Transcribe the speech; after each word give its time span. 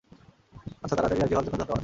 আচ্ছা, 0.83 0.95
তাড়াতাড়ি 0.97 1.19
রাজি 1.19 1.33
হওয়ার 1.33 1.45
জন্য 1.47 1.55
ধন্যবাদ। 1.55 1.79